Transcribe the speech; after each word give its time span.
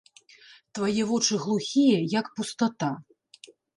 Твае 0.77 1.03
вочы 1.11 1.33
глухія, 1.43 1.99
як 2.19 2.33
пустата. 2.39 2.91